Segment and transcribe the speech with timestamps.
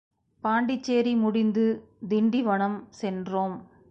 [0.43, 1.65] பாண்டிச்சேரி முடிந்து
[2.09, 3.57] திண்டிவனம் சென்றோம்.